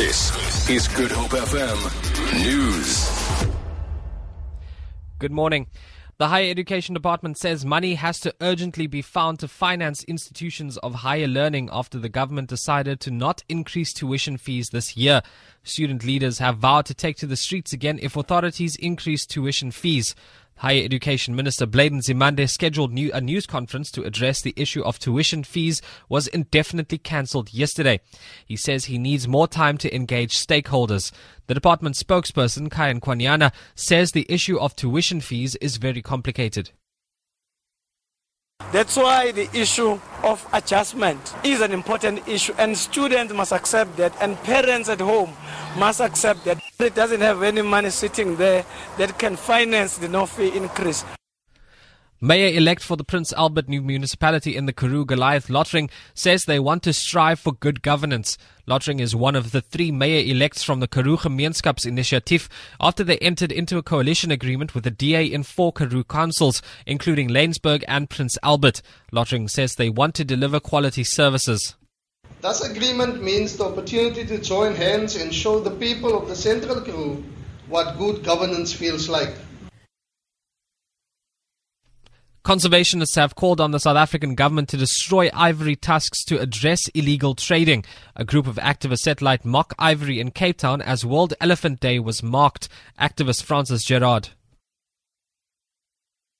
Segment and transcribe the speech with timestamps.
[0.00, 3.46] This is Good Hope FM News.
[5.18, 5.66] Good morning.
[6.16, 10.94] The Higher Education Department says money has to urgently be found to finance institutions of
[10.94, 15.20] higher learning after the government decided to not increase tuition fees this year.
[15.64, 20.14] Student leaders have vowed to take to the streets again if authorities increase tuition fees.
[20.60, 24.98] Higher Education Minister Blade Nzimande scheduled new, a news conference to address the issue of
[24.98, 25.80] tuition fees
[26.10, 28.00] was indefinitely cancelled yesterday.
[28.44, 31.12] He says he needs more time to engage stakeholders.
[31.46, 36.72] The department spokesperson, Khaya Nkwanyana, says the issue of tuition fees is very complicated.
[38.70, 44.12] That's why the issue of adjustment is an important issue, and students must accept that,
[44.20, 45.34] and parents at home
[45.76, 46.62] must accept that.
[46.78, 48.64] It doesn't have any money sitting there
[48.98, 51.04] that can finance the no fee increase.
[52.22, 56.58] Mayor elect for the Prince Albert new municipality in the Karoo Goliath Lottering says they
[56.58, 58.36] want to strive for good governance.
[58.66, 62.46] Lottering is one of the three mayor elects from the Karoo Gemeenskaps Initiative
[62.78, 67.30] after they entered into a coalition agreement with the DA in four Karoo councils, including
[67.30, 68.82] Laingsburg and Prince Albert.
[69.12, 71.74] Lottering says they want to deliver quality services.
[72.42, 76.80] This agreement means the opportunity to join hands and show the people of the Central
[76.80, 77.22] Karoo
[77.68, 79.34] what good governance feels like.
[82.42, 87.34] Conservationists have called on the South African government to destroy ivory tusks to address illegal
[87.34, 87.84] trading.
[88.16, 91.98] A group of activists set light mock ivory in Cape Town as World Elephant Day
[91.98, 92.70] was marked.
[92.98, 94.30] Activist Francis Gerard.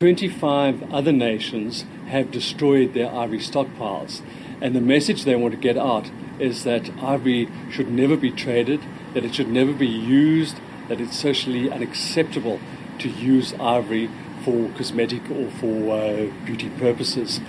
[0.00, 4.22] 25 other nations have destroyed their ivory stockpiles.
[4.62, 8.80] And the message they want to get out is that ivory should never be traded,
[9.12, 12.60] that it should never be used, that it's socially unacceptable
[13.00, 14.08] to use ivory
[14.44, 17.40] for cosmetic or for uh, beauty purposes.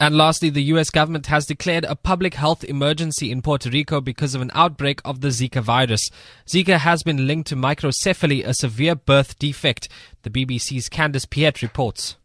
[0.00, 4.34] And lastly, the US government has declared a public health emergency in Puerto Rico because
[4.34, 6.10] of an outbreak of the Zika virus.
[6.44, 9.88] Zika has been linked to microcephaly, a severe birth defect.
[10.22, 12.16] The BBC's Candice Piet reports.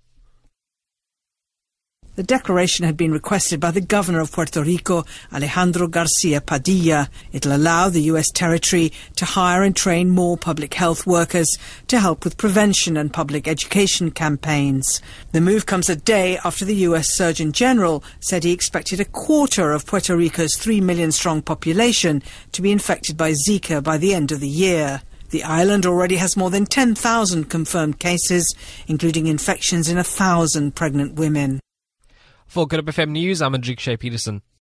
[2.18, 7.12] The declaration had been requested by the governor of Puerto Rico, Alejandro Garcia Padilla.
[7.32, 8.32] It'll allow the U.S.
[8.32, 13.48] territory to hire and train more public health workers to help with prevention and public
[13.48, 15.00] education campaigns.
[15.32, 17.14] The move comes a day after the U.S.
[17.14, 22.24] Surgeon General said he expected a quarter of Puerto Rico's 3 million strong population
[22.54, 25.04] to be infected by Zika by the end of the year.
[25.30, 28.56] The island already has more than 10,000 confirmed cases,
[28.88, 31.60] including infections in a thousand pregnant women.
[32.48, 34.42] For Good FM News, I'm Andrik Shea Peterson.